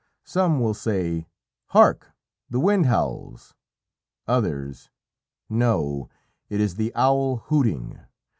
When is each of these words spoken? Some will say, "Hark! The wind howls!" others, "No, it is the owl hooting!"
Some 0.25 0.59
will 0.59 0.73
say, 0.73 1.27
"Hark! 1.67 2.11
The 2.49 2.59
wind 2.59 2.87
howls!" 2.87 3.53
others, 4.27 4.89
"No, 5.47 6.09
it 6.49 6.59
is 6.59 6.73
the 6.73 6.91
owl 6.95 7.43
hooting!" 7.49 7.99